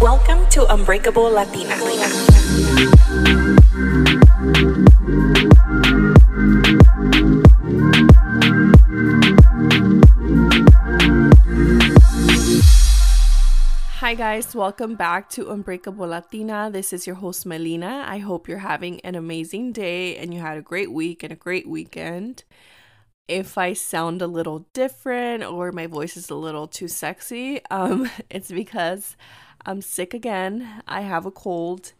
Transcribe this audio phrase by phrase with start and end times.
[0.00, 1.76] Welcome to Unbreakable Latina.
[13.98, 16.70] Hi, guys, welcome back to Unbreakable Latina.
[16.70, 18.04] This is your host, Melina.
[18.06, 21.36] I hope you're having an amazing day and you had a great week and a
[21.36, 22.44] great weekend.
[23.28, 28.10] If I sound a little different or my voice is a little too sexy, um,
[28.30, 29.16] it's because
[29.66, 30.82] I'm sick again.
[30.86, 31.92] I have a cold.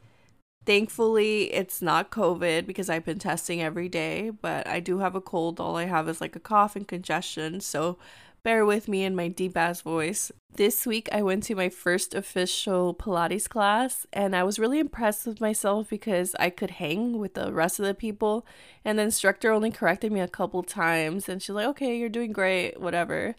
[0.67, 5.21] Thankfully, it's not COVID because I've been testing every day, but I do have a
[5.21, 5.61] cold.
[5.61, 7.61] All I have is like a cough and congestion.
[7.61, 7.99] So
[8.43, 10.33] bear with me in my deep ass voice.
[10.57, 15.27] This week, I went to my first official Pilates class, and I was really impressed
[15.27, 18.47] with myself because I could hang with the rest of the people.
[18.85, 22.33] And the instructor only corrected me a couple times, and she's like, okay, you're doing
[22.33, 23.35] great, whatever.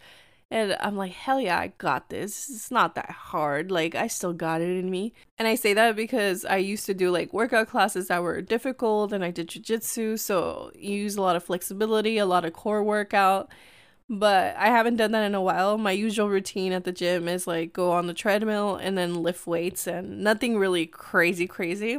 [0.55, 2.49] And I'm like, hell yeah, I got this.
[2.49, 3.71] It's not that hard.
[3.71, 5.11] Like, I still got it in me.
[5.37, 9.11] And I say that because I used to do like workout classes that were difficult
[9.11, 10.17] and I did jujitsu.
[10.17, 13.51] So you use a lot of flexibility, a lot of core workout.
[14.09, 15.77] But I haven't done that in a while.
[15.77, 19.45] My usual routine at the gym is like go on the treadmill and then lift
[19.45, 21.97] weights and nothing really crazy, crazy.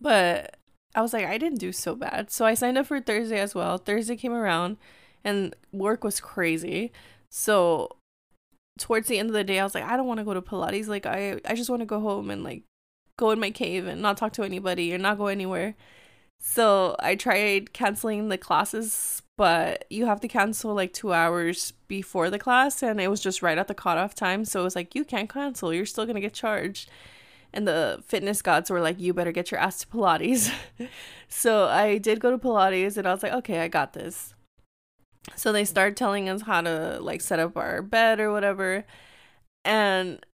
[0.00, 0.58] But
[0.94, 2.30] I was like, I didn't do so bad.
[2.30, 3.78] So I signed up for Thursday as well.
[3.78, 4.76] Thursday came around
[5.24, 6.92] and work was crazy.
[7.32, 7.96] So
[8.78, 10.42] towards the end of the day, I was like, I don't want to go to
[10.42, 10.86] Pilates.
[10.86, 12.62] Like, I, I just want to go home and like
[13.16, 15.74] go in my cave and not talk to anybody or not go anywhere.
[16.40, 22.28] So I tried canceling the classes, but you have to cancel like two hours before
[22.28, 24.44] the class, and it was just right at the cutoff time.
[24.44, 26.90] So it was like, you can't cancel, you're still gonna get charged.
[27.54, 30.52] And the fitness gods were like, you better get your ass to Pilates.
[31.28, 34.34] so I did go to Pilates, and I was like, okay, I got this.
[35.36, 38.84] So they start telling us how to like set up our bed or whatever.
[39.64, 40.24] And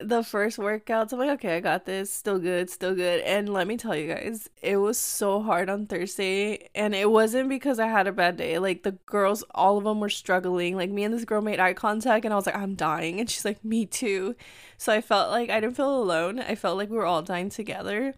[0.00, 2.12] the first workouts, I'm like, okay, I got this.
[2.12, 3.20] Still good, still good.
[3.22, 6.68] And let me tell you guys, it was so hard on Thursday.
[6.74, 8.58] And it wasn't because I had a bad day.
[8.58, 10.76] Like, the girls, all of them were struggling.
[10.76, 13.18] Like, me and this girl made eye contact, and I was like, I'm dying.
[13.18, 14.36] And she's like, me too.
[14.76, 16.38] So I felt like I didn't feel alone.
[16.38, 18.14] I felt like we were all dying together.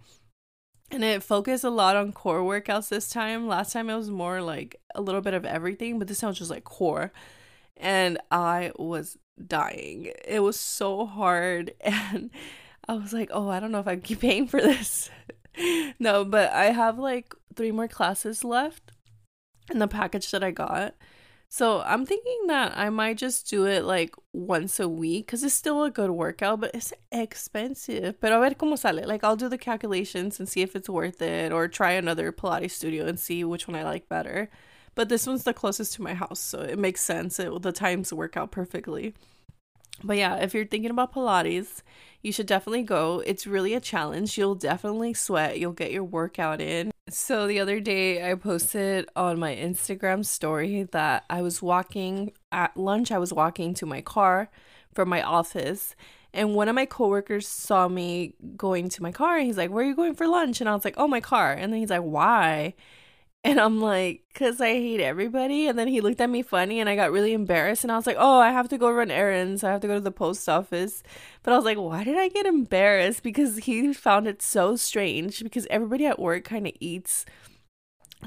[0.91, 3.47] And it focused a lot on core workouts this time.
[3.47, 6.33] Last time it was more like a little bit of everything, but this time it
[6.33, 7.13] was just like core.
[7.77, 10.13] And I was dying.
[10.25, 11.75] It was so hard.
[11.85, 12.31] And
[12.89, 15.11] I was like, oh, I don't know if I keep paying for this.
[16.01, 18.91] no, but I have like three more classes left
[19.71, 20.95] in the package that I got.
[21.53, 25.53] So I'm thinking that I might just do it like once a week because it's
[25.53, 28.21] still a good workout, but it's expensive.
[28.21, 29.05] Pero a ver cómo sale.
[29.05, 32.71] Like I'll do the calculations and see if it's worth it, or try another Pilates
[32.71, 34.49] studio and see which one I like better.
[34.95, 37.41] But this one's the closest to my house, so it makes sense.
[37.41, 39.15] It, the times work out perfectly.
[40.05, 41.83] But yeah, if you're thinking about Pilates,
[42.23, 43.23] you should definitely go.
[43.27, 44.39] It's really a challenge.
[44.39, 45.59] You'll definitely sweat.
[45.59, 46.90] You'll get your workout in.
[47.13, 52.77] So the other day, I posted on my Instagram story that I was walking at
[52.77, 53.11] lunch.
[53.11, 54.49] I was walking to my car
[54.95, 55.97] from my office.
[56.33, 59.85] And one of my coworkers saw me going to my car and he's like, Where
[59.85, 60.61] are you going for lunch?
[60.61, 61.53] And I was like, Oh, my car.
[61.53, 62.75] And then he's like, Why?
[63.43, 65.67] And I'm like, because I hate everybody.
[65.67, 67.85] And then he looked at me funny and I got really embarrassed.
[67.85, 69.65] And I was like, oh, I have to go run errands.
[69.65, 71.03] I have to go to the post office.
[71.43, 73.23] But I was like, why did I get embarrassed?
[73.23, 77.25] Because he found it so strange because everybody at work kind of eats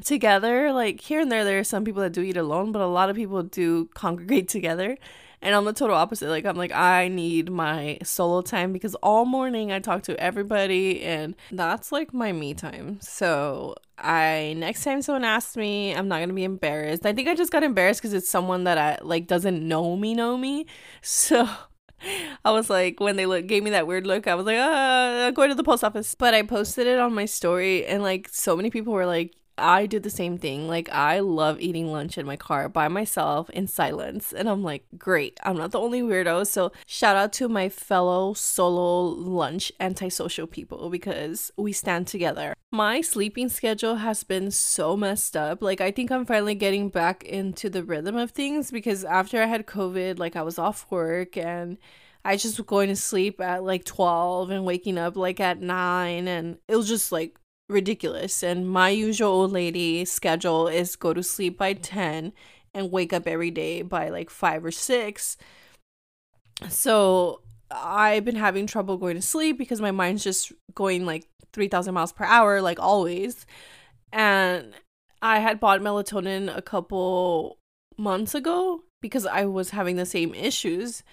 [0.04, 0.72] together.
[0.72, 3.12] Like here and there, there are some people that do eat alone, but a lot
[3.12, 4.98] of people do congregate together.
[5.44, 6.30] And I'm the total opposite.
[6.30, 11.04] Like I'm like I need my solo time because all morning I talk to everybody
[11.04, 13.00] and that's like my me time.
[13.02, 17.06] So I next time someone asks me, I'm not gonna be embarrassed.
[17.06, 20.16] I think I just got embarrassed because it's someone that I like doesn't know me,
[20.16, 20.66] know me.
[21.02, 21.48] So
[22.46, 25.32] I was like, when they look gave me that weird look, I was like, uh,
[25.32, 26.16] going to the post office.
[26.16, 29.86] But I posted it on my story, and like so many people were like, I
[29.86, 30.68] did the same thing.
[30.68, 34.34] Like, I love eating lunch in my car by myself in silence.
[34.34, 35.40] And I'm like, great.
[35.44, 36.48] I'm not the only weirdo.
[36.48, 42.54] So, shout out to my fellow solo lunch antisocial people because we stand together.
[42.72, 45.62] My sleeping schedule has been so messed up.
[45.62, 49.46] Like, I think I'm finally getting back into the rhythm of things because after I
[49.46, 51.78] had COVID, like, I was off work and
[52.26, 56.28] I just was going to sleep at like 12 and waking up like at 9.
[56.28, 57.38] And it was just like,
[57.70, 58.44] ridiculous.
[58.44, 62.34] And my usual old lady schedule is go to sleep by 10
[62.74, 65.38] and wake up every day by like 5 or 6.
[66.70, 71.94] So I've been having trouble going to sleep because my mind's just going like 3000
[71.94, 73.46] miles per hour like always.
[74.12, 74.74] And
[75.22, 77.58] I had bought melatonin a couple
[77.98, 81.04] months ago because I was having the same issues.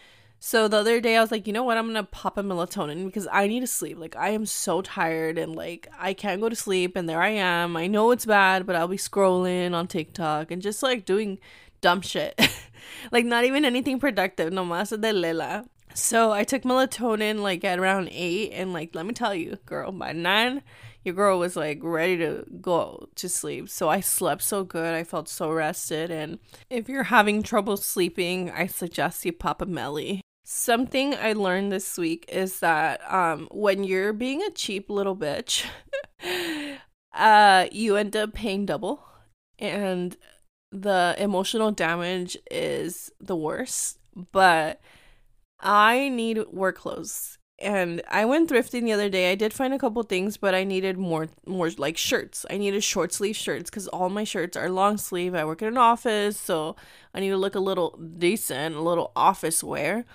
[0.43, 1.77] So the other day I was like, you know what?
[1.77, 3.99] I'm to pop a melatonin because I need to sleep.
[3.99, 7.29] Like I am so tired and like I can't go to sleep and there I
[7.29, 7.77] am.
[7.77, 11.39] I know it's bad, but I'll be scrolling on TikTok and just like doing
[11.83, 12.41] dumb shit.
[13.13, 15.67] like not even anything productive, no más de lela.
[15.93, 19.93] So I took melatonin like at around 8 and like let me tell you, girl,
[19.93, 20.63] by 9
[21.05, 23.69] your girl was like ready to go to sleep.
[23.69, 24.95] So I slept so good.
[24.95, 26.11] I felt so rested.
[26.11, 26.39] And
[26.69, 30.21] if you're having trouble sleeping, I suggest you pop a Melly.
[30.53, 35.65] Something I learned this week is that um, when you're being a cheap little bitch,
[37.15, 39.01] uh, you end up paying double.
[39.61, 40.17] And
[40.73, 44.01] the emotional damage is the worst.
[44.33, 44.81] But
[45.61, 49.31] I need work clothes and I went thrifting the other day.
[49.31, 52.47] I did find a couple things, but I needed more more like shirts.
[52.51, 55.35] I needed short sleeve shirts cuz all my shirts are long sleeve.
[55.35, 56.75] I work in an office, so
[57.15, 60.07] I need to look a little decent, a little office wear.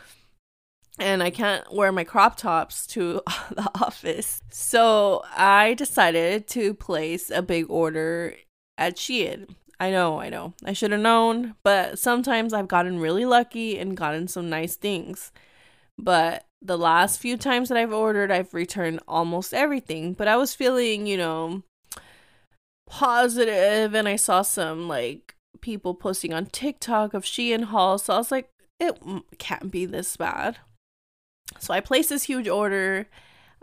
[0.97, 3.21] And I can't wear my crop tops to
[3.51, 4.41] the office.
[4.49, 8.35] So, I decided to place a big order
[8.77, 9.49] at Shein.
[9.79, 10.53] I know, I know.
[10.63, 15.33] I should have known, but sometimes I've gotten really lucky and gotten some nice things.
[15.97, 20.13] But the last few times that I've ordered, I've returned almost everything.
[20.13, 21.63] But I was feeling, you know,
[22.87, 28.05] positive and I saw some like people posting on TikTok of Shein hauls.
[28.05, 28.49] So I was like,
[28.79, 28.97] it
[29.37, 30.57] can't be this bad.
[31.59, 33.07] So I placed this huge order.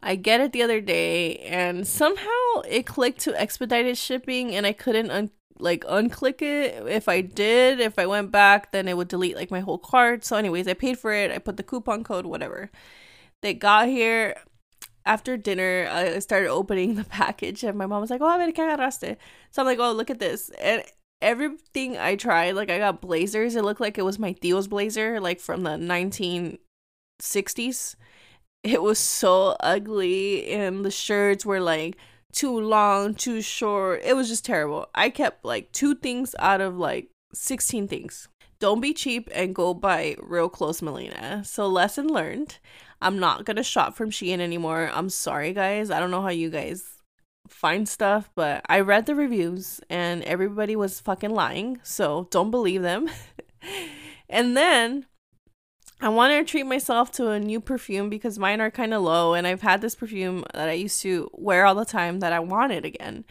[0.02, 4.72] I get it the other day and somehow it clicked to expedited shipping and I
[4.72, 6.86] couldn't un- like unclick it.
[6.88, 10.24] If I did, if I went back, then it would delete like my whole cart.
[10.24, 11.30] So, anyways, I paid for it.
[11.30, 12.70] I put the coupon code, whatever.
[13.42, 14.36] They got here
[15.06, 15.88] after dinner.
[15.90, 19.16] I started opening the package, and my mom was like, "Oh, a ver qué agarraste."
[19.50, 20.82] So I'm like, "Oh, look at this!" And
[21.20, 23.56] everything I tried, like I got blazers.
[23.56, 25.76] It looked like it was my Theo's blazer, like from the
[27.22, 27.96] 1960s.
[28.62, 31.96] It was so ugly, and the shirts were like
[32.32, 34.02] too long, too short.
[34.04, 34.86] It was just terrible.
[34.94, 38.28] I kept like two things out of like 16 things.
[38.60, 41.42] Don't be cheap and go buy real close Melina.
[41.44, 42.58] So, lesson learned.
[43.00, 44.90] I'm not gonna shop from Shein anymore.
[44.94, 45.90] I'm sorry, guys.
[45.90, 46.84] I don't know how you guys
[47.48, 51.80] find stuff, but I read the reviews and everybody was fucking lying.
[51.82, 53.10] So, don't believe them.
[54.28, 55.06] and then
[56.02, 59.34] I wanted to treat myself to a new perfume because mine are kind of low,
[59.34, 62.40] and I've had this perfume that I used to wear all the time that I
[62.40, 63.24] wanted again.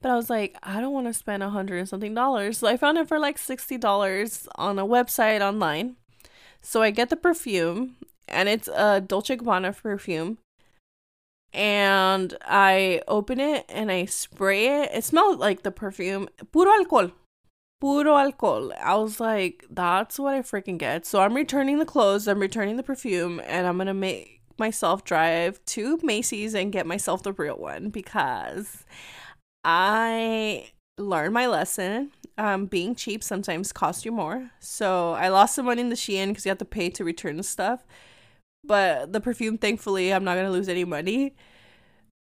[0.00, 2.56] But I was like, I don't want to spend a hundred and something dollars.
[2.56, 5.96] So I found it for like sixty dollars on a website online.
[6.62, 10.38] So I get the perfume, and it's a Dolce Gabbana perfume.
[11.52, 14.90] And I open it and I spray it.
[14.94, 17.10] It smelled like the perfume, puro alcohol
[17.84, 18.72] puro alcohol.
[18.82, 21.04] I was like, that's what I freaking get.
[21.04, 25.62] So I'm returning the clothes, I'm returning the perfume, and I'm gonna make myself drive
[25.66, 28.84] to Macy's and get myself the real one because
[29.64, 32.12] I learned my lesson.
[32.38, 34.50] Um, being cheap sometimes costs you more.
[34.60, 37.36] So I lost some money in the Shein because you have to pay to return
[37.36, 37.84] the stuff.
[38.66, 41.34] But the perfume, thankfully, I'm not gonna lose any money.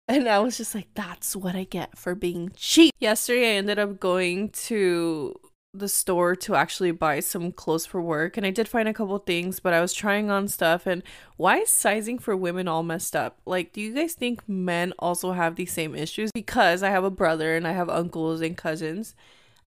[0.07, 2.94] And I was just like, that's what I get for being cheap.
[3.00, 5.36] Yesterday, I ended up going to
[5.79, 9.18] the store to actually buy some clothes for work and I did find a couple
[9.19, 11.03] things, but I was trying on stuff and
[11.38, 13.40] why is sizing for women all messed up?
[13.45, 16.31] Like, do you guys think men also have these same issues?
[16.33, 19.16] Because I have a brother and I have uncles and cousins.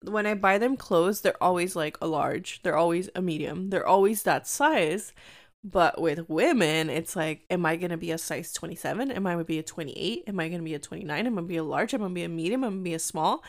[0.03, 3.87] When I buy them clothes, they're always like a large, they're always a medium, they're
[3.87, 5.13] always that size.
[5.63, 9.09] But with women, it's like, am I gonna be a size 27?
[9.09, 10.23] Am I gonna be a 28?
[10.27, 11.25] Am I gonna be a 29?
[11.25, 11.95] Am I gonna be a large?
[11.95, 12.63] Am I gonna be a medium?
[12.63, 13.43] Am I gonna be a small?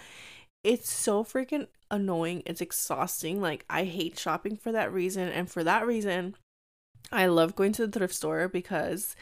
[0.65, 2.43] It's so freaking annoying.
[2.47, 3.41] It's exhausting.
[3.41, 5.29] Like, I hate shopping for that reason.
[5.29, 6.37] And for that reason,
[7.13, 9.15] I love going to the thrift store because,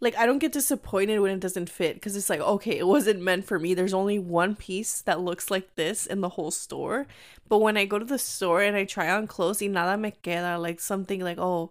[0.00, 3.22] like, I don't get disappointed when it doesn't fit because it's like, okay, it wasn't
[3.22, 3.74] meant for me.
[3.74, 7.06] There's only one piece that looks like this in the whole store.
[7.48, 10.12] But when I go to the store and I try on clothes, y nada me
[10.22, 11.70] queda, like something like, oh,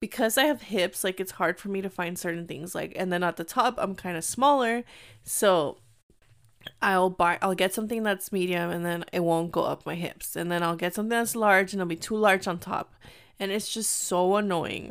[0.00, 2.74] because I have hips, like, it's hard for me to find certain things.
[2.74, 4.82] Like, and then at the top, I'm kind of smaller.
[5.22, 5.78] So,
[6.82, 10.36] I'll buy I'll get something that's medium and then it won't go up my hips.
[10.36, 12.94] And then I'll get something that's large and it'll be too large on top.
[13.38, 14.90] And it's just so annoying.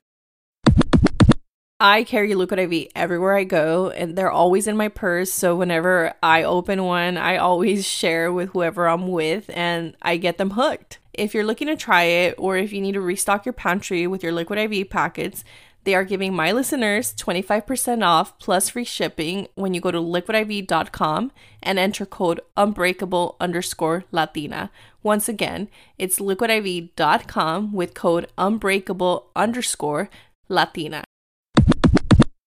[1.82, 5.32] I carry Liquid IV everywhere I go and they're always in my purse.
[5.32, 10.38] So whenever I open one, I always share with whoever I'm with and I get
[10.38, 11.00] them hooked.
[11.14, 14.24] If you're looking to try it or if you need to restock your pantry with
[14.24, 15.44] your Liquid IV packets,
[15.90, 21.32] they are giving my listeners 25% off plus free shipping when you go to liquidiv.com
[21.64, 24.70] and enter code unbreakable underscore Latina.
[25.02, 25.68] Once again,
[25.98, 30.12] it's liquidiv.com with code unbreakable underscore
[30.48, 31.04] Latina.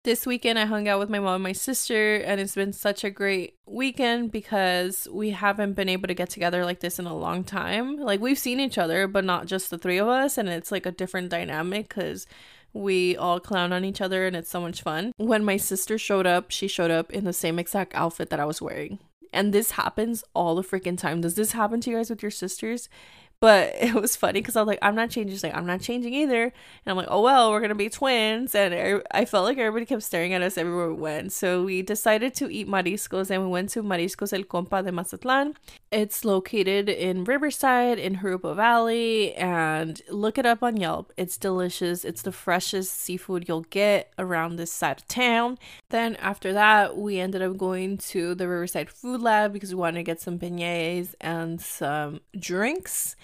[0.05, 3.03] This weekend, I hung out with my mom and my sister, and it's been such
[3.03, 7.17] a great weekend because we haven't been able to get together like this in a
[7.17, 7.97] long time.
[7.97, 10.87] Like, we've seen each other, but not just the three of us, and it's like
[10.87, 12.27] a different dynamic because
[12.75, 15.13] we all clown on each other and it's so much fun.
[15.17, 18.45] When my sister showed up, she showed up in the same exact outfit that I
[18.45, 18.99] was wearing.
[19.33, 21.21] And this happens all the freaking time.
[21.21, 22.89] Does this happen to you guys with your sisters?
[23.41, 25.35] But it was funny because I was like, I'm not changing.
[25.35, 26.45] She's like, I'm not changing either.
[26.45, 26.53] And
[26.87, 28.55] I'm like, oh, well, we're going to be twins.
[28.55, 31.33] And I felt like everybody kept staring at us everywhere we went.
[31.33, 35.55] So we decided to eat mariscos and we went to Mariscos El Compa de Mazatlan.
[35.95, 39.33] It's located in Riverside in Jurupa Valley.
[39.37, 41.13] And look it up on Yelp.
[41.17, 42.05] It's delicious.
[42.05, 45.57] It's the freshest seafood you'll get around this side of town.
[45.91, 49.99] Then after that, we ended up going to the Riverside Food Lab because we wanted
[49.99, 53.15] to get some beignets and some drinks.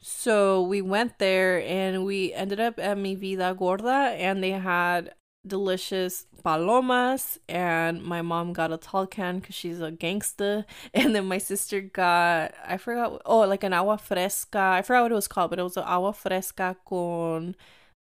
[0.00, 5.14] So we went there and we ended up at Mi Vida Gorda and they had
[5.46, 11.26] delicious palomas and my mom got a tall can because she's a gangsta and then
[11.26, 14.58] my sister got i forgot oh like an agua fresca.
[14.58, 17.56] I forgot what it was called but it was an agua fresca con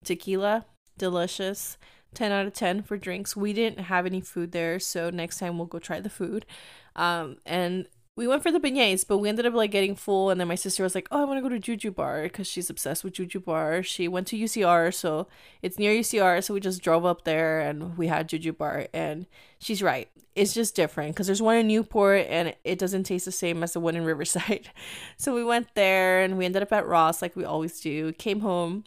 [0.04, 0.66] tequila.
[0.96, 1.76] Delicious.
[2.14, 3.36] 10 out of 10 for drinks.
[3.36, 6.46] We didn't have any food there so next time we'll go try the food.
[6.94, 10.30] Um and we went for the beignets, but we ended up like getting full.
[10.30, 12.46] And then my sister was like, "Oh, I want to go to Juju Bar because
[12.46, 15.26] she's obsessed with Juju Bar." She went to UCR, so
[15.62, 16.42] it's near UCR.
[16.42, 18.86] So we just drove up there and we had Juju Bar.
[18.92, 19.26] And
[19.58, 23.32] she's right, it's just different because there's one in Newport and it doesn't taste the
[23.32, 24.70] same as the one in Riverside.
[25.16, 28.12] so we went there and we ended up at Ross like we always do.
[28.12, 28.84] Came home,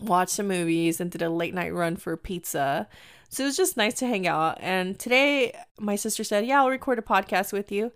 [0.00, 2.88] watched some movies, and did a late night run for pizza.
[3.28, 4.56] So it was just nice to hang out.
[4.60, 7.92] And today, my sister said, "Yeah, I'll record a podcast with you."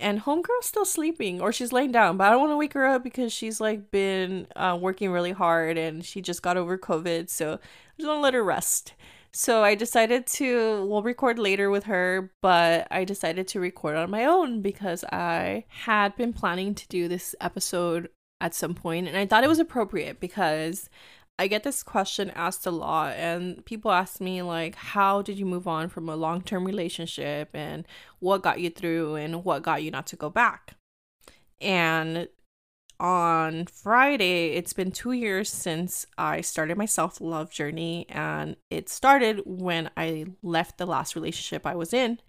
[0.00, 2.86] And homegirl's still sleeping or she's laying down but i don't want to wake her
[2.86, 7.28] up because she's like been uh, working really hard and she just got over covid
[7.28, 7.58] so i
[7.98, 8.94] just want to let her rest.
[9.32, 14.10] So i decided to we'll record later with her but i decided to record on
[14.10, 18.08] my own because i had been planning to do this episode
[18.40, 20.88] at some point and i thought it was appropriate because
[21.40, 25.46] I get this question asked a lot, and people ask me, like, how did you
[25.46, 29.82] move on from a long term relationship, and what got you through, and what got
[29.82, 30.74] you not to go back?
[31.58, 32.28] And
[33.00, 38.90] on Friday, it's been two years since I started my self love journey, and it
[38.90, 42.20] started when I left the last relationship I was in.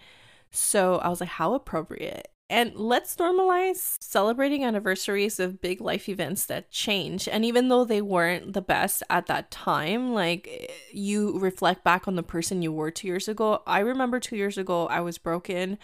[0.51, 2.29] So I was like, how appropriate.
[2.51, 7.29] And let's normalize celebrating anniversaries of big life events that change.
[7.29, 12.09] And even though they weren't the best at that time, like eh, you reflect back
[12.09, 13.63] on the person you were two years ago.
[13.65, 15.77] I remember two years ago, I was broken.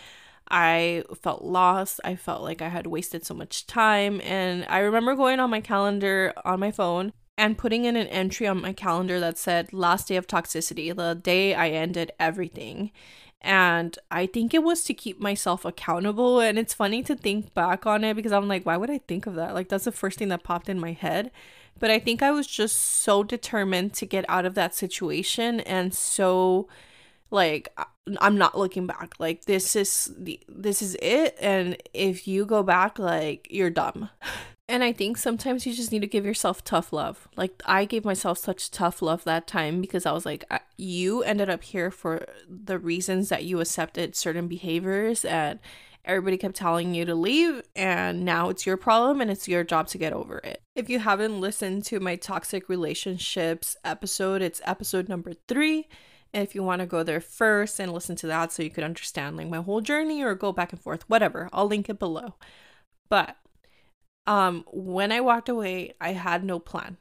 [0.52, 2.02] I felt lost.
[2.04, 4.20] I felt like I had wasted so much time.
[4.20, 8.46] And I remember going on my calendar on my phone and putting in an entry
[8.46, 12.92] on my calendar that said last day of toxicity, the day I ended everything.
[13.42, 16.40] And I think it was to keep myself accountable.
[16.40, 19.28] And it's funny to think back on it because I'm like, why would I think
[19.28, 19.54] of that?
[19.54, 21.32] Like, that's the first thing that popped in my head.
[21.80, 25.94] But I think I was just so determined to get out of that situation and
[25.94, 26.68] so
[27.30, 27.70] like
[28.20, 29.14] I'm not looking back.
[29.20, 34.10] Like this is the this is it and if you go back like you're dumb.
[34.70, 37.30] And I think sometimes you just need to give yourself tough love.
[37.38, 40.44] Like I gave myself such tough love that time because I was like
[40.78, 45.60] you ended up here for the reasons that you accepted certain behaviors and
[46.04, 49.88] everybody kept telling you to leave and now it's your problem and it's your job
[49.88, 50.62] to get over it.
[50.76, 55.88] If you haven't listened to my toxic relationships episode, it's episode number 3.
[56.34, 58.84] And if you want to go there first and listen to that so you could
[58.84, 62.36] understand like my whole journey or go back and forth, whatever, I'll link it below.
[63.10, 63.38] But
[64.28, 66.98] um when I walked away, I had no plan.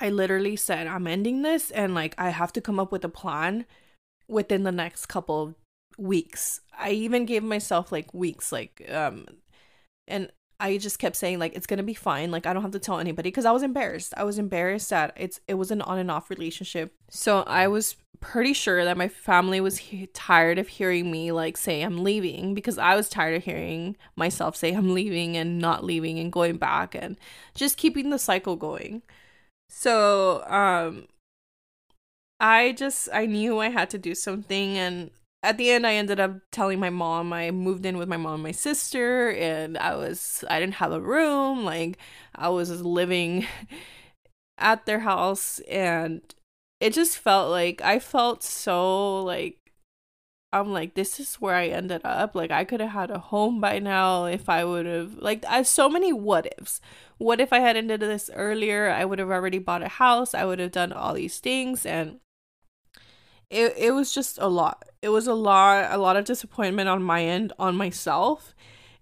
[0.00, 3.08] I literally said I'm ending this and like I have to come up with a
[3.08, 3.66] plan
[4.28, 5.54] within the next couple of
[5.98, 6.60] weeks.
[6.78, 9.26] I even gave myself like weeks like um
[10.06, 12.30] and I just kept saying like it's to be fine.
[12.30, 14.12] Like I don't have to tell anybody because I was embarrassed.
[14.16, 16.92] I was embarrassed that it's it was an on and off relationship.
[17.10, 21.56] So I was pretty sure that my family was he- tired of hearing me like
[21.56, 25.84] say I'm leaving because I was tired of hearing myself say I'm leaving and not
[25.84, 27.16] leaving and going back and
[27.54, 29.02] just keeping the cycle going.
[29.68, 31.06] So, um
[32.40, 35.10] I just I knew I had to do something and
[35.42, 38.34] at the end I ended up telling my mom I moved in with my mom
[38.34, 41.98] and my sister and I was I didn't have a room like
[42.34, 43.46] I was living
[44.58, 46.22] at their house and
[46.80, 49.58] it just felt like I felt so like
[50.52, 52.34] I'm like this is where I ended up.
[52.34, 55.62] Like I could have had a home by now if I would have like I
[55.62, 56.80] so many what ifs.
[57.18, 58.90] What if I had ended this earlier?
[58.90, 60.34] I would have already bought a house.
[60.34, 62.20] I would have done all these things and
[63.50, 64.84] it, it was just a lot.
[65.02, 68.54] It was a lot, a lot of disappointment on my end, on myself.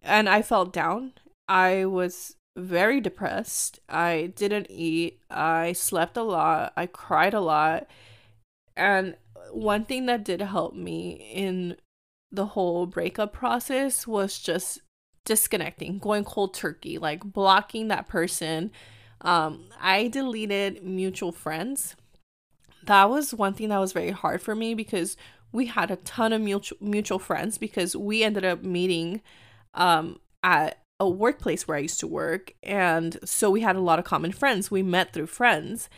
[0.03, 1.13] And I felt down.
[1.49, 3.81] I was very depressed.
[3.89, 5.21] I didn't eat.
[5.31, 6.73] I slept a lot.
[6.77, 7.87] I cried a lot.
[8.77, 9.17] And
[9.51, 11.77] one thing that did help me in
[12.31, 14.81] the whole breakup process was just
[15.25, 18.71] disconnecting, going cold turkey, like blocking that person.
[19.23, 21.97] Um, I deleted mutual friends
[22.87, 25.17] that was one thing that was very hard for me because
[25.53, 29.23] we had a ton of mutual mutual friends because we ended up meeting
[29.75, 33.99] um at a workplace where I used to work and so we had a lot
[33.99, 34.71] of common friends.
[34.71, 35.89] We met through friends.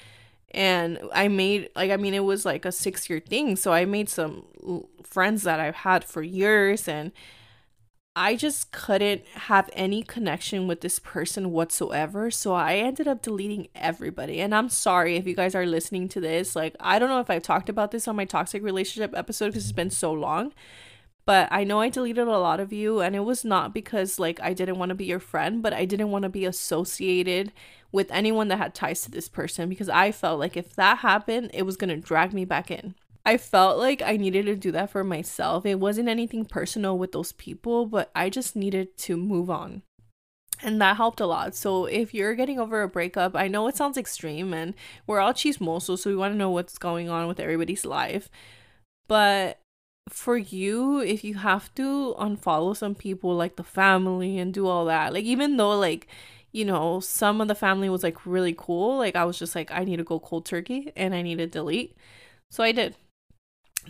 [0.52, 3.84] And I made like I mean it was like a 6 year thing, so I
[3.84, 4.44] made some
[5.02, 7.12] friends that I've had for years and
[8.18, 12.32] I just couldn't have any connection with this person whatsoever.
[12.32, 14.40] So I ended up deleting everybody.
[14.40, 16.56] And I'm sorry if you guys are listening to this.
[16.56, 19.62] Like, I don't know if I've talked about this on my toxic relationship episode because
[19.62, 20.52] it's been so long.
[21.26, 22.98] But I know I deleted a lot of you.
[22.98, 25.84] And it was not because, like, I didn't want to be your friend, but I
[25.84, 27.52] didn't want to be associated
[27.92, 31.52] with anyone that had ties to this person because I felt like if that happened,
[31.54, 32.96] it was going to drag me back in.
[33.28, 35.66] I felt like I needed to do that for myself.
[35.66, 39.82] It wasn't anything personal with those people, but I just needed to move on.
[40.62, 41.54] And that helped a lot.
[41.54, 44.72] So if you're getting over a breakup, I know it sounds extreme and
[45.06, 48.30] we're all chismosos, so we want to know what's going on with everybody's life.
[49.08, 49.60] But
[50.08, 54.86] for you, if you have to unfollow some people like the family and do all
[54.86, 56.08] that, like even though like
[56.50, 58.96] you know, some of the family was like really cool.
[58.96, 61.46] Like I was just like, I need to go cold turkey and I need to
[61.46, 61.94] delete.
[62.50, 62.96] So I did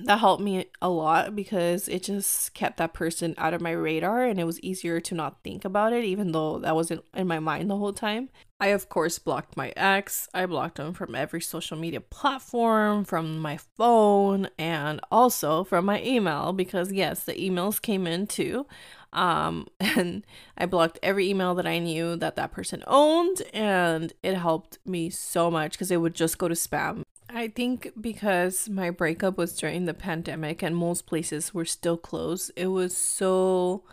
[0.04, 4.24] that helped me a lot because it just kept that person out of my radar
[4.24, 7.38] and it was easier to not think about it even though that wasn't in my
[7.38, 8.28] mind the whole time.
[8.60, 10.28] I of course blocked my ex.
[10.34, 16.02] I blocked him from every social media platform, from my phone and also from my
[16.02, 18.66] email because yes, the emails came in too.
[19.12, 24.34] Um and I blocked every email that I knew that that person owned and it
[24.34, 28.90] helped me so much cuz it would just go to spam I think because my
[28.90, 33.84] breakup was during the pandemic and most places were still closed, it was so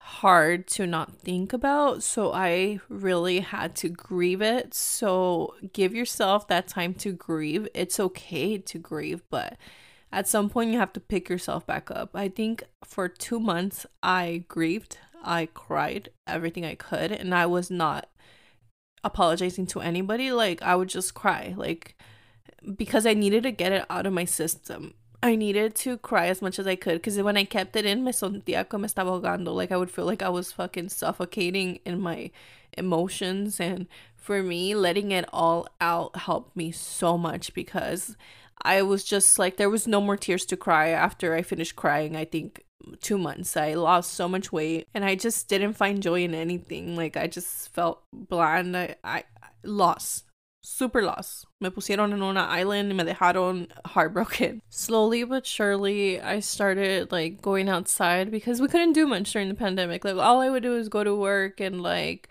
[0.00, 2.02] hard to not think about.
[2.02, 4.74] So I really had to grieve it.
[4.74, 7.68] So give yourself that time to grieve.
[7.74, 9.56] It's okay to grieve, but
[10.10, 12.10] at some point you have to pick yourself back up.
[12.14, 17.70] I think for two months I grieved, I cried everything I could, and I was
[17.70, 18.08] not
[19.04, 20.32] apologizing to anybody.
[20.32, 21.54] Like I would just cry.
[21.56, 21.96] Like
[22.76, 24.94] because I needed to get it out of my system.
[25.22, 28.04] I needed to cry as much as I could because when I kept it in,
[28.04, 29.52] me sentía como estaba ahogando.
[29.52, 32.30] Like I would feel like I was fucking suffocating in my
[32.76, 33.58] emotions.
[33.58, 38.16] And for me, letting it all out helped me so much because
[38.62, 42.14] I was just like, there was no more tears to cry after I finished crying.
[42.14, 42.64] I think
[43.00, 43.56] two months.
[43.56, 46.94] I lost so much weight and I just didn't find joy in anything.
[46.94, 48.76] Like I just felt bland.
[48.76, 49.24] I, I
[49.64, 50.24] lost
[50.68, 51.46] super lost.
[51.60, 54.60] Me pusieron en una island y me dejaron heartbroken.
[54.68, 59.54] Slowly but surely, I started like going outside because we couldn't do much during the
[59.54, 60.04] pandemic.
[60.04, 62.28] Like all I would do is go to work and like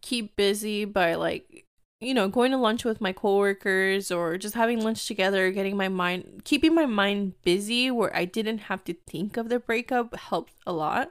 [0.00, 1.66] keep busy by like
[2.00, 5.88] you know going to lunch with my coworkers or just having lunch together getting my
[5.88, 10.52] mind keeping my mind busy where i didn't have to think of the breakup helped
[10.64, 11.10] a lot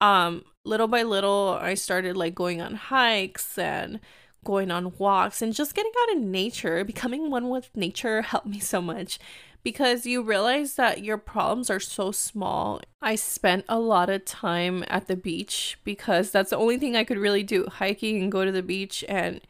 [0.00, 4.00] um little by little i started like going on hikes and
[4.44, 8.58] going on walks and just getting out in nature, becoming one with nature helped me
[8.58, 9.18] so much
[9.62, 12.80] because you realize that your problems are so small.
[13.02, 17.04] I spent a lot of time at the beach because that's the only thing I
[17.04, 19.40] could really do hiking and go to the beach and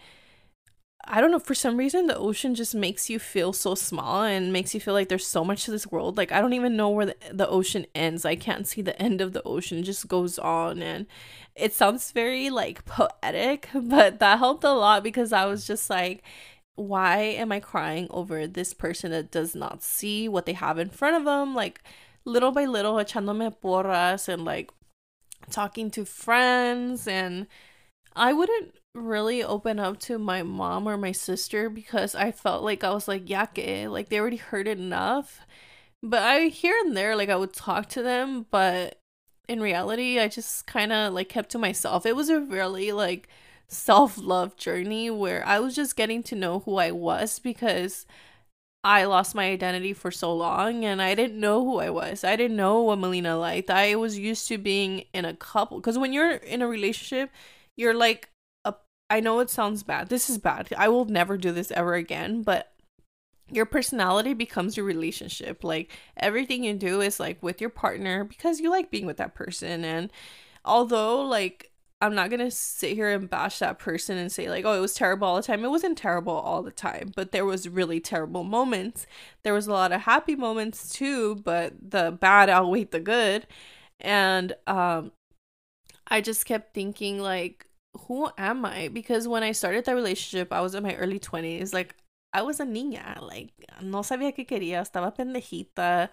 [1.12, 4.52] I don't know, for some reason, the ocean just makes you feel so small and
[4.52, 6.16] makes you feel like there's so much to this world.
[6.16, 8.24] Like, I don't even know where the, the ocean ends.
[8.24, 10.80] I can't see the end of the ocean, it just goes on.
[10.82, 11.06] And
[11.56, 16.22] it sounds very like poetic, but that helped a lot because I was just like,
[16.76, 20.90] why am I crying over this person that does not see what they have in
[20.90, 21.56] front of them?
[21.56, 21.82] Like,
[22.24, 24.70] little by little, echándome porras and like
[25.50, 27.48] talking to friends and
[28.14, 32.82] I wouldn't really open up to my mom or my sister because I felt like
[32.84, 35.40] I was like, yake, like they already heard enough.
[36.02, 38.98] But I here and there, like I would talk to them, but
[39.48, 42.06] in reality, I just kind of like kept to myself.
[42.06, 43.28] It was a really like
[43.68, 48.06] self love journey where I was just getting to know who I was because
[48.82, 52.24] I lost my identity for so long and I didn't know who I was.
[52.24, 53.70] I didn't know what Melina liked.
[53.70, 57.30] I was used to being in a couple because when you're in a relationship,
[57.76, 58.30] you're like
[59.10, 60.08] I know it sounds bad.
[60.08, 60.72] This is bad.
[60.78, 62.72] I will never do this ever again, but
[63.50, 65.64] your personality becomes your relationship.
[65.64, 69.34] Like everything you do is like with your partner because you like being with that
[69.34, 69.84] person.
[69.84, 70.12] And
[70.64, 74.74] although like I'm not gonna sit here and bash that person and say like, oh,
[74.74, 75.64] it was terrible all the time.
[75.64, 79.06] It wasn't terrible all the time, but there was really terrible moments.
[79.42, 83.46] There was a lot of happy moments too, but the bad outweighed the good.
[83.98, 85.12] And um
[86.06, 87.66] I just kept thinking like
[88.06, 88.88] who am I?
[88.88, 91.72] Because when I started that relationship, I was in my early 20s.
[91.72, 91.94] Like
[92.32, 96.08] I was a niña, like no sabía qué quería, estaba pendejita.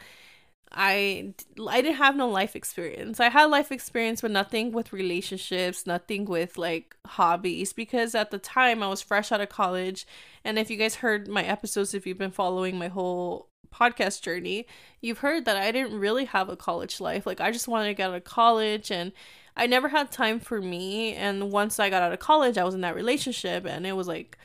[0.72, 1.34] I
[1.70, 3.20] I didn't have no life experience.
[3.20, 8.40] I had life experience but nothing with relationships, nothing with like hobbies because at the
[8.40, 10.06] time I was fresh out of college
[10.44, 14.66] and if you guys heard my episodes if you've been following my whole podcast journey,
[15.02, 17.26] you've heard that I didn't really have a college life.
[17.26, 19.14] Like I just wanted to get out of college and
[19.58, 22.76] I never had time for me and once I got out of college, I was
[22.76, 24.38] in that relationship and it was like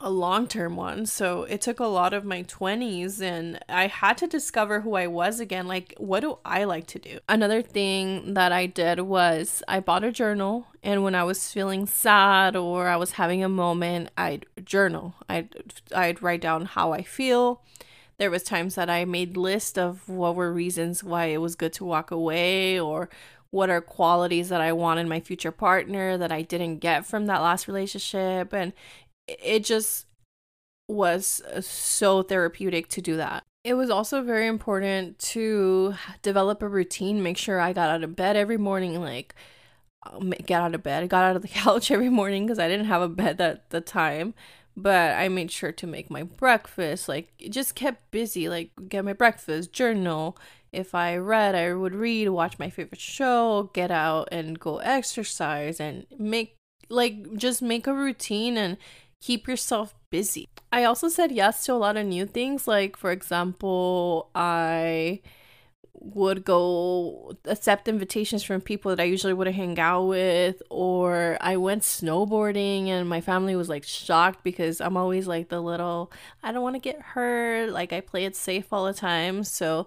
[0.00, 1.06] a long term one.
[1.06, 5.06] So it took a lot of my 20s and I had to discover who I
[5.06, 5.68] was again.
[5.68, 7.20] Like, what do I like to do?
[7.28, 11.86] Another thing that I did was I bought a journal and when I was feeling
[11.86, 15.14] sad or I was having a moment, I'd journal.
[15.28, 17.62] I'd I'd write down how I feel.
[18.18, 21.72] There was times that I made list of what were reasons why it was good
[21.74, 23.08] to walk away or
[23.52, 27.26] what are qualities that I want in my future partner that I didn't get from
[27.26, 28.72] that last relationship and
[29.28, 30.06] it just
[30.88, 33.44] was uh, so therapeutic to do that.
[33.62, 38.16] It was also very important to develop a routine, make sure I got out of
[38.16, 39.34] bed every morning, like
[40.04, 42.86] um, get out of bed, got out of the couch every morning because I didn't
[42.86, 44.34] have a bed at the time.
[44.74, 49.12] But I made sure to make my breakfast, like just kept busy, like get my
[49.12, 50.38] breakfast, journal.
[50.72, 55.78] If I read, I would read, watch my favorite show, get out and go exercise
[55.80, 56.56] and make
[56.88, 58.76] like just make a routine and
[59.20, 60.48] keep yourself busy.
[60.72, 62.66] I also said yes to a lot of new things.
[62.66, 65.20] Like, for example, I
[65.94, 71.56] would go accept invitations from people that I usually wouldn't hang out with, or I
[71.56, 76.10] went snowboarding and my family was like shocked because I'm always like the little,
[76.42, 77.70] I don't want to get hurt.
[77.70, 79.44] Like, I play it safe all the time.
[79.44, 79.86] So,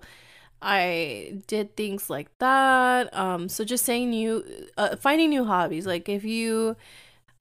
[0.62, 3.16] I did things like that.
[3.16, 4.44] Um, so just saying new,
[4.78, 5.86] uh, finding new hobbies.
[5.86, 6.76] Like if you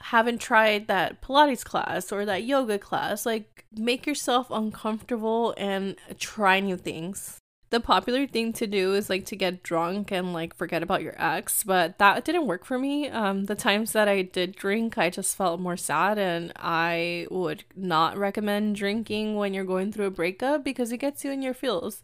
[0.00, 6.61] haven't tried that Pilates class or that yoga class, like make yourself uncomfortable and try
[6.61, 7.38] new things.
[7.70, 11.14] The popular thing to do is like to get drunk and like forget about your
[11.16, 13.09] ex, but that didn't work for me.
[13.09, 17.64] Um, the times that I did drink, I just felt more sad, and I would
[17.74, 21.55] not recommend drinking when you're going through a breakup because it gets you in your
[21.55, 22.00] feels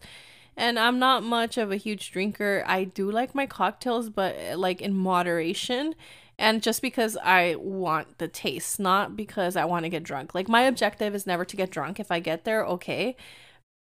[0.57, 2.63] and I'm not much of a huge drinker.
[2.67, 5.95] I do like my cocktails, but eh, like in moderation
[6.41, 10.33] and just because I want the taste, not because I want to get drunk.
[10.33, 11.99] Like my objective is never to get drunk.
[11.99, 13.15] If I get there, okay.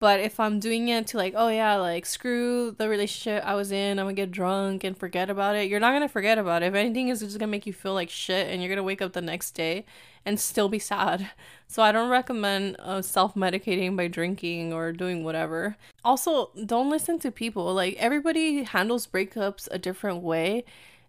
[0.00, 3.72] But if I'm doing it to like, oh yeah, like screw the relationship I was
[3.72, 5.68] in, I'm gonna get drunk and forget about it.
[5.68, 6.66] You're not gonna forget about it.
[6.66, 9.12] If anything, it's just gonna make you feel like shit, and you're gonna wake up
[9.12, 9.86] the next day
[10.26, 11.30] and still be sad.
[11.66, 15.76] So I don't recommend uh, self medicating by drinking or doing whatever.
[16.04, 17.74] Also, don't listen to people.
[17.74, 20.64] Like everybody handles breakups a different way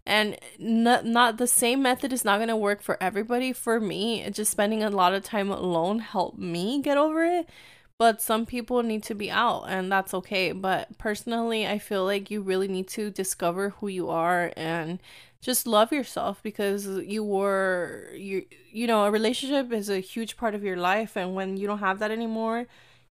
[0.06, 4.52] and not not the same method is not to work for everybody for me just
[4.52, 7.48] spending a lot of time alone helped me get over it
[7.98, 10.52] but some people need to be out and that's okay.
[10.52, 15.00] But personally i feel like you really need to discover who you are and
[15.42, 20.56] just love yourself because you were you you know a relationship is a huge part
[20.56, 22.66] of your life and when you don't have that anymore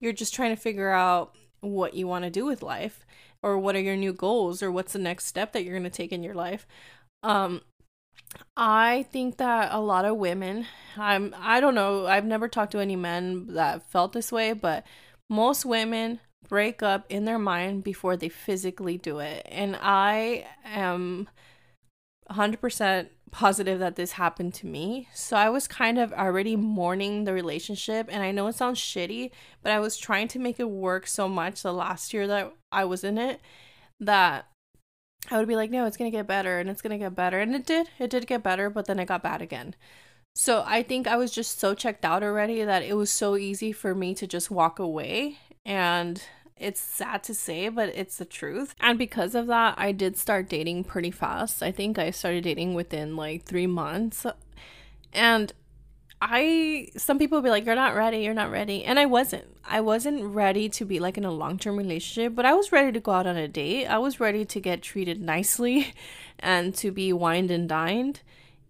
[0.01, 3.05] you're just trying to figure out what you want to do with life
[3.43, 5.91] or what are your new goals or what's the next step that you're going to
[5.91, 6.67] take in your life.
[7.23, 7.61] Um
[8.57, 10.67] i think that a lot of women
[10.97, 14.85] i'm i don't know i've never talked to any men that felt this way but
[15.29, 21.29] most women break up in their mind before they physically do it and i am
[22.31, 25.09] 100% positive that this happened to me.
[25.15, 28.09] So I was kind of already mourning the relationship.
[28.11, 29.31] And I know it sounds shitty,
[29.63, 32.85] but I was trying to make it work so much the last year that I
[32.85, 33.41] was in it
[33.99, 34.47] that
[35.31, 37.15] I would be like, no, it's going to get better and it's going to get
[37.15, 37.39] better.
[37.41, 37.89] And it did.
[37.99, 39.75] It did get better, but then it got bad again.
[40.35, 43.73] So I think I was just so checked out already that it was so easy
[43.73, 46.23] for me to just walk away and
[46.57, 48.75] it's sad to say, but it's the truth.
[48.81, 51.63] And because of that, I did start dating pretty fast.
[51.63, 54.27] I think I started dating within like three months.
[55.13, 55.53] And
[56.23, 58.85] I, some people be like, you're not ready, you're not ready.
[58.85, 59.45] And I wasn't.
[59.65, 62.93] I wasn't ready to be like in a long term relationship, but I was ready
[62.93, 63.87] to go out on a date.
[63.87, 65.95] I was ready to get treated nicely
[66.39, 68.21] and to be wined and dined.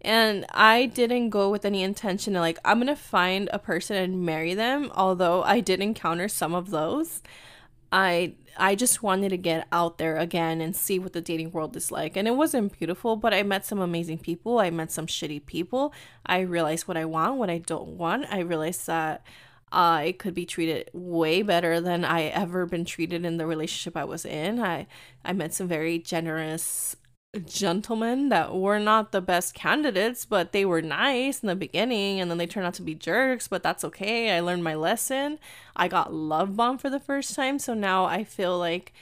[0.03, 4.25] And I didn't go with any intention of like, I'm gonna find a person and
[4.25, 7.21] marry them, although I did encounter some of those.
[7.93, 11.77] I I just wanted to get out there again and see what the dating world
[11.77, 12.17] is like.
[12.17, 14.59] And it wasn't beautiful, but I met some amazing people.
[14.59, 15.93] I met some shitty people.
[16.27, 18.27] I realized what I want, what I don't want.
[18.31, 19.23] I realized that
[19.73, 23.97] uh, I could be treated way better than I ever been treated in the relationship
[23.97, 24.61] I was in.
[24.61, 24.89] I
[25.25, 26.97] I met some very generous
[27.39, 32.31] gentlemen that were not the best candidates, but they were nice in the beginning and
[32.31, 34.37] then they turned out to be jerks, but that's okay.
[34.37, 35.39] I learned my lesson.
[35.77, 38.93] I got love bombed for the first time, so now I feel like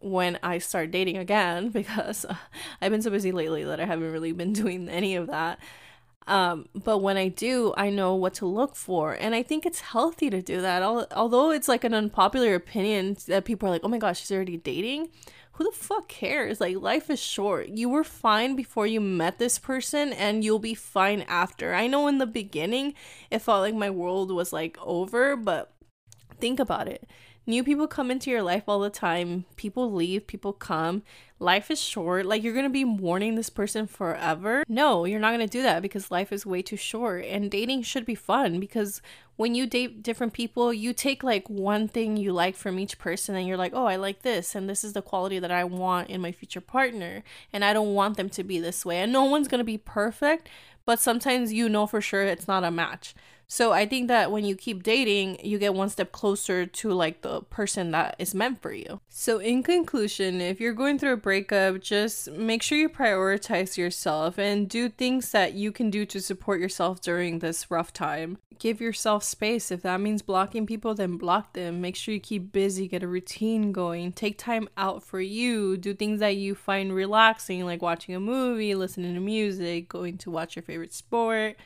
[0.00, 2.26] when I start dating again because
[2.80, 5.60] I've been so busy lately that I haven't really been doing any of that.
[6.26, 9.12] Um, but when I do, I know what to look for.
[9.12, 10.82] And I think it's healthy to do that.
[10.82, 14.56] Although it's like an unpopular opinion that people are like, oh my gosh, she's already
[14.56, 15.10] dating
[15.56, 16.60] who the fuck cares?
[16.60, 17.68] Like, life is short.
[17.68, 21.74] You were fine before you met this person, and you'll be fine after.
[21.74, 22.92] I know in the beginning,
[23.30, 25.72] it felt like my world was like over, but
[26.38, 27.08] think about it.
[27.46, 29.46] New people come into your life all the time.
[29.56, 31.02] People leave, people come.
[31.38, 32.26] Life is short.
[32.26, 34.62] Like, you're gonna be mourning this person forever.
[34.68, 37.24] No, you're not gonna do that because life is way too short.
[37.24, 39.00] And dating should be fun because
[39.36, 43.34] when you date different people, you take like one thing you like from each person
[43.36, 44.54] and you're like, oh, I like this.
[44.54, 47.22] And this is the quality that I want in my future partner.
[47.52, 48.98] And I don't want them to be this way.
[48.98, 50.48] And no one's gonna be perfect,
[50.86, 53.14] but sometimes you know for sure it's not a match.
[53.48, 57.22] So I think that when you keep dating, you get one step closer to like
[57.22, 59.00] the person that is meant for you.
[59.08, 64.38] So in conclusion, if you're going through a breakup, just make sure you prioritize yourself
[64.38, 68.38] and do things that you can do to support yourself during this rough time.
[68.58, 69.70] Give yourself space.
[69.70, 71.80] If that means blocking people, then block them.
[71.80, 74.12] Make sure you keep busy, get a routine going.
[74.12, 75.76] Take time out for you.
[75.76, 80.30] Do things that you find relaxing, like watching a movie, listening to music, going to
[80.30, 81.56] watch your favorite sport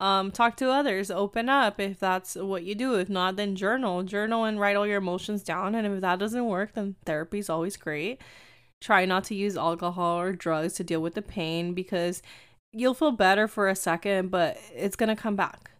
[0.00, 2.94] um, talk to others, open up if that's what you do.
[2.94, 4.02] If not, then journal.
[4.02, 5.74] Journal and write all your emotions down.
[5.74, 8.20] And if that doesn't work, then therapy is always great.
[8.80, 12.22] Try not to use alcohol or drugs to deal with the pain because
[12.72, 15.70] you'll feel better for a second, but it's going to come back.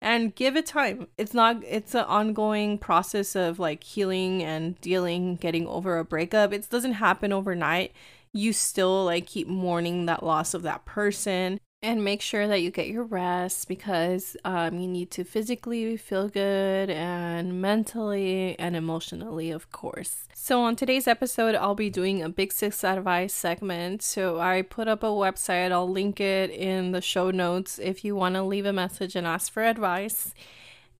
[0.00, 1.06] And give it time.
[1.16, 6.52] It's not, it's an ongoing process of like healing and dealing, getting over a breakup.
[6.52, 7.92] It doesn't happen overnight.
[8.32, 12.70] You still like keep mourning that loss of that person and make sure that you
[12.70, 19.50] get your rest because um, you need to physically feel good and mentally and emotionally,
[19.50, 20.26] of course.
[20.34, 24.02] So, on today's episode, I'll be doing a Big Sis Advice segment.
[24.02, 28.16] So, I put up a website, I'll link it in the show notes if you
[28.16, 30.34] want to leave a message and ask for advice.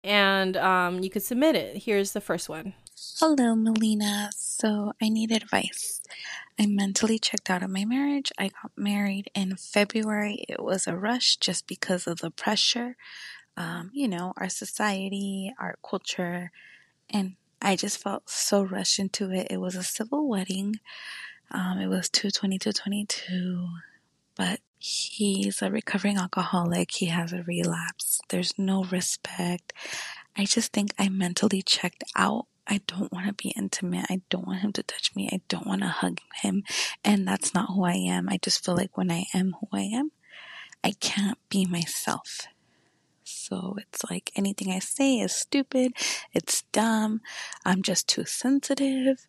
[0.05, 1.79] And um, you could submit it.
[1.85, 2.75] Here's the first one
[3.19, 4.31] Hello, Melina.
[4.37, 5.98] So, I need advice.
[6.59, 8.33] I mentally checked out of my marriage.
[8.39, 10.45] I got married in February.
[10.49, 12.97] It was a rush just because of the pressure,
[13.57, 16.51] um, you know, our society, our culture,
[17.11, 19.49] and I just felt so rushed into it.
[19.51, 20.81] It was a civil wedding.
[21.51, 23.69] Um, it was 222 22,
[24.37, 26.91] but he's a recovering alcoholic.
[26.93, 28.21] He has a relapse.
[28.29, 29.73] There's no respect.
[30.37, 34.07] I just think I mentally checked out I don't want to be intimate.
[34.11, 35.29] I don't want him to touch me.
[35.33, 36.65] I don't want to hug him.
[37.05, 38.29] And that's not who I am.
[38.29, 40.13] I just feel like when I am who I am,
[40.85, 42.47] I can't be myself.
[43.25, 45.93] So it's like anything I say is stupid.
[46.33, 47.21] It's dumb.
[47.65, 49.27] I'm just too sensitive.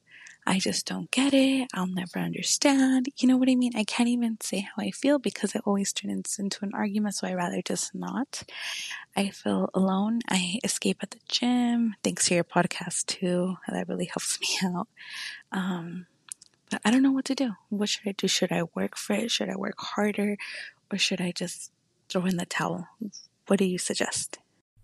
[0.50, 1.68] I just don't get it.
[1.76, 3.06] I'll never understand.
[3.18, 3.74] You know what I mean?
[3.76, 7.28] I can't even say how I feel because it always turns into an argument, so
[7.28, 8.42] I rather just not.
[9.16, 10.22] I feel alone.
[10.28, 13.58] I escape at the gym, thanks to your podcast too.
[13.68, 14.88] That really helps me out.
[15.52, 16.08] Um,
[16.72, 17.52] but I don't know what to do.
[17.70, 18.28] What should I do?
[18.28, 19.30] Should I work for it?
[19.30, 20.36] Should I work harder?
[20.92, 21.72] Or should I just
[22.10, 22.88] throw in the towel?
[23.46, 24.40] What do you suggest?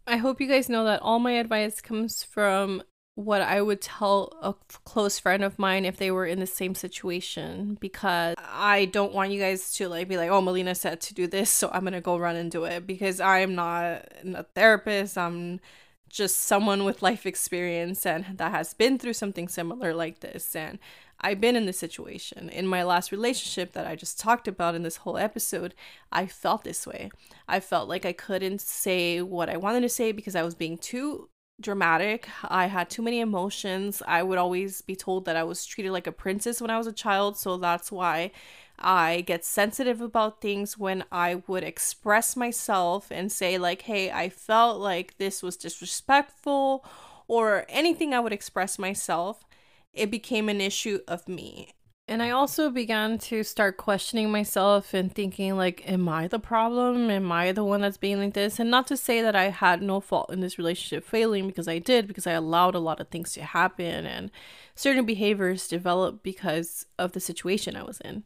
[0.05, 2.83] I hope you guys know that all my advice comes from
[3.15, 6.75] what I would tell a close friend of mine if they were in the same
[6.75, 11.13] situation because I don't want you guys to like be like, oh, Melina said to
[11.13, 15.17] do this, so I'm gonna go run and do it because I'm not a therapist.
[15.17, 15.61] I'm
[16.09, 20.55] just someone with life experience and that has been through something similar like this.
[20.55, 20.77] And
[21.21, 22.49] I've been in this situation.
[22.49, 25.73] In my last relationship that I just talked about in this whole episode,
[26.11, 27.09] I felt this way.
[27.47, 30.77] I felt like I couldn't say what I wanted to say because I was being
[30.77, 31.29] too
[31.61, 32.27] dramatic.
[32.43, 34.01] I had too many emotions.
[34.07, 36.87] I would always be told that I was treated like a princess when I was
[36.87, 38.31] a child, so that's why
[38.77, 44.29] I get sensitive about things when I would express myself and say like, "Hey, I
[44.29, 46.83] felt like this was disrespectful,"
[47.27, 49.45] or anything I would express myself,
[49.93, 51.74] it became an issue of me.
[52.07, 57.09] And I also began to start questioning myself and thinking, like, am I the problem?
[57.09, 58.59] Am I the one that's being like this?
[58.59, 61.79] And not to say that I had no fault in this relationship failing, because I
[61.79, 64.29] did, because I allowed a lot of things to happen and
[64.75, 68.23] certain behaviors developed because of the situation I was in.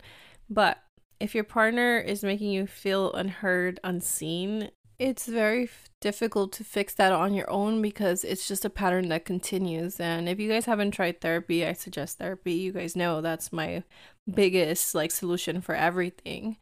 [0.50, 0.80] But
[1.22, 6.94] if your partner is making you feel unheard, unseen, it's very f- difficult to fix
[6.96, 10.00] that on your own because it's just a pattern that continues.
[10.00, 12.54] And if you guys haven't tried therapy, I suggest therapy.
[12.54, 13.84] You guys know that's my
[14.30, 16.58] biggest like solution for everything.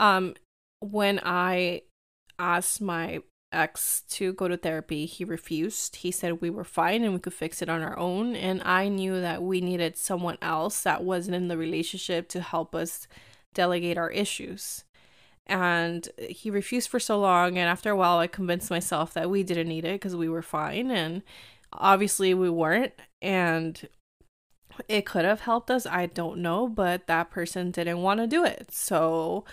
[0.00, 0.34] Um
[0.80, 1.82] when I
[2.38, 3.20] asked my
[3.52, 5.96] ex to go to therapy, he refused.
[5.96, 8.34] He said we were fine and we could fix it on our own.
[8.34, 12.74] And I knew that we needed someone else that wasn't in the relationship to help
[12.74, 13.06] us
[13.54, 14.84] delegate our issues
[15.46, 19.42] and he refused for so long and after a while i convinced myself that we
[19.42, 21.22] didn't need it because we were fine and
[21.72, 23.88] obviously we weren't and
[24.88, 28.44] it could have helped us i don't know but that person didn't want to do
[28.44, 28.70] it.
[28.72, 29.44] So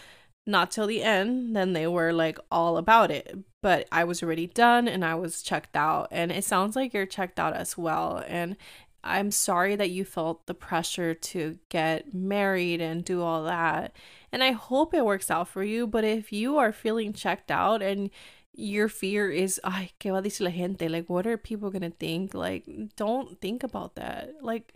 [0.46, 3.38] not till the end then they were like all about it.
[3.62, 7.06] But i was already done and i was checked out and it sounds like you're
[7.06, 8.58] checked out as well and
[9.06, 13.96] i'm sorry that you felt the pressure to get married and do all that
[14.34, 15.86] and I hope it works out for you.
[15.86, 18.10] But if you are feeling checked out and
[18.52, 20.90] your fear is, ay, ¿qué va a decir la gente?
[20.90, 22.34] Like, what are people going to think?
[22.34, 22.66] Like,
[22.96, 24.34] don't think about that.
[24.42, 24.74] Like,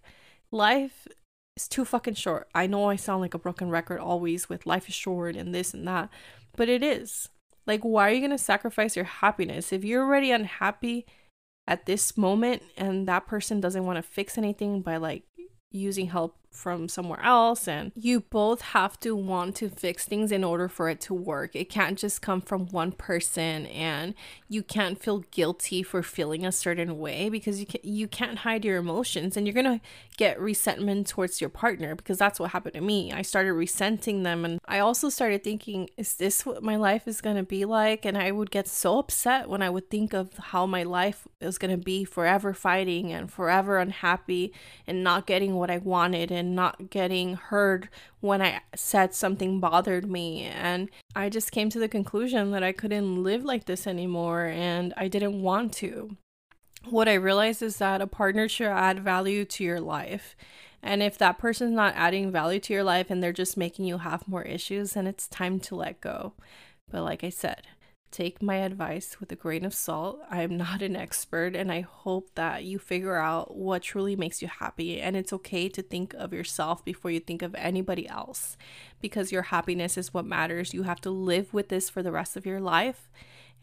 [0.51, 1.07] life
[1.55, 2.47] is too fucking short.
[2.53, 5.73] I know I sound like a broken record always with life is short and this
[5.73, 6.09] and that,
[6.55, 7.29] but it is.
[7.65, 9.73] Like, why are you going to sacrifice your happiness?
[9.73, 11.07] If you're already unhappy
[11.67, 15.23] at this moment and that person doesn't want to fix anything by like
[15.71, 20.43] using help from somewhere else and you both have to want to fix things in
[20.43, 21.55] order for it to work.
[21.55, 24.15] It can't just come from one person and
[24.49, 28.65] you can't feel guilty for feeling a certain way because you can you can't hide
[28.65, 29.81] your emotions and you're going to
[30.17, 33.13] get resentment towards your partner because that's what happened to me.
[33.13, 37.21] I started resenting them and I also started thinking is this what my life is
[37.21, 40.35] going to be like and I would get so upset when I would think of
[40.37, 44.53] how my life is going to be forever fighting and forever unhappy
[44.87, 50.09] and not getting what I wanted and not getting heard when I said something bothered
[50.09, 50.43] me.
[50.43, 54.93] And I just came to the conclusion that I couldn't live like this anymore and
[54.97, 56.17] I didn't want to.
[56.89, 60.35] What I realized is that a partner should add value to your life.
[60.81, 63.97] And if that person's not adding value to your life and they're just making you
[63.99, 66.33] have more issues, then it's time to let go.
[66.89, 67.63] But like I said,
[68.17, 70.21] Take my advice with a grain of salt.
[70.27, 74.41] I am not an expert, and I hope that you figure out what truly makes
[74.41, 74.99] you happy.
[74.99, 78.57] And it's okay to think of yourself before you think of anybody else
[79.01, 80.73] because your happiness is what matters.
[80.73, 83.07] You have to live with this for the rest of your life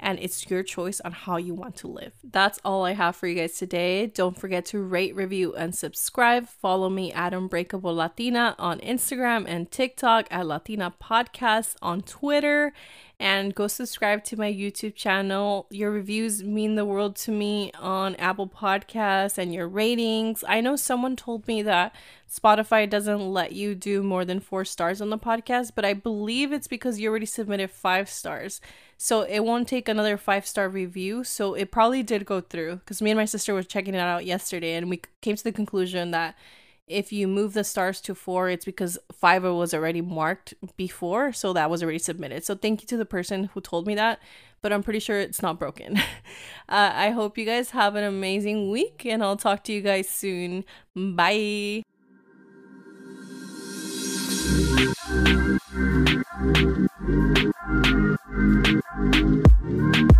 [0.01, 2.13] and it's your choice on how you want to live.
[2.23, 4.07] That's all I have for you guys today.
[4.07, 6.49] Don't forget to rate, review, and subscribe.
[6.49, 12.73] Follow me at Unbreakable Latina on Instagram and TikTok, at Latina Podcast on Twitter,
[13.21, 15.67] and go subscribe to my YouTube channel.
[15.71, 20.45] Your reviews mean the world to me on Apple Podcasts and your ratings.
[20.47, 21.95] I know someone told me that
[22.29, 26.53] Spotify doesn't let you do more than four stars on the podcast, but I believe
[26.53, 28.61] it's because you already submitted five stars.
[28.97, 31.25] So it won't take another five star review.
[31.25, 34.25] So it probably did go through because me and my sister were checking it out
[34.25, 36.37] yesterday and we came to the conclusion that
[36.87, 41.53] if you move the stars to four, it's because five was already marked before, so
[41.55, 42.45] that was already submitted.
[42.45, 44.21] So thank you to the person who told me that,
[44.61, 45.97] but I'm pretty sure it's not broken.
[46.69, 50.09] uh, I hope you guys have an amazing week, and I'll talk to you guys
[50.09, 50.65] soon.
[50.95, 51.85] Bye.
[55.75, 56.19] Thank
[60.07, 60.15] you.